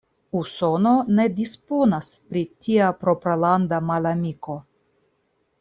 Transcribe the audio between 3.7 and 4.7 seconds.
malamiko.